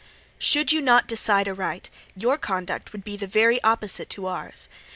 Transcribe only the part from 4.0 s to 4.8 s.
to ours.